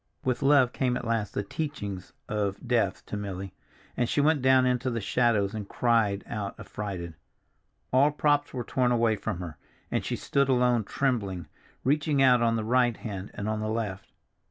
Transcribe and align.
With 0.23 0.41
love 0.41 0.73
came 0.73 0.97
at 0.97 1.05
last 1.05 1.35
the 1.35 1.43
teaching 1.43 2.01
of 2.27 2.67
death 2.67 3.05
to 3.05 3.15
Milly, 3.15 3.53
and 3.95 4.09
she 4.09 4.19
went 4.19 4.41
down 4.41 4.65
into 4.65 4.89
the 4.89 4.99
shadows 4.99 5.53
and 5.53 5.69
cried 5.69 6.23
out 6.25 6.59
affrighted. 6.59 7.13
All 7.93 8.09
props 8.09 8.51
were 8.51 8.63
torn 8.63 8.91
away 8.91 9.15
from 9.15 9.37
her, 9.41 9.57
and 9.91 10.03
she 10.03 10.15
stood 10.15 10.49
alone 10.49 10.85
trembling, 10.85 11.47
reaching 11.83 12.19
out 12.19 12.41
on 12.41 12.55
the 12.55 12.63
right 12.65 12.97
hand 12.97 13.29
and 13.35 13.47
on 13.47 13.59
the 13.59 13.69
left. 13.69 14.11